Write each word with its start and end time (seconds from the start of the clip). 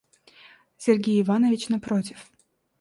Сергей 0.77 1.21
Иванович 1.21 1.69
напротив. 1.69 2.31